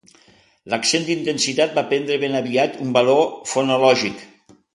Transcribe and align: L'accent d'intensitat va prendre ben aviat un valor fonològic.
L'accent 0.73 1.03
d'intensitat 1.09 1.75
va 1.81 1.83
prendre 1.91 2.17
ben 2.25 2.39
aviat 2.41 2.81
un 2.87 2.97
valor 2.97 3.23
fonològic. 3.53 4.27